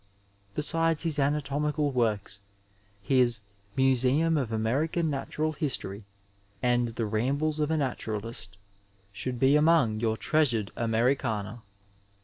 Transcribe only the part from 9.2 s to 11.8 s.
be among your treasured Americana.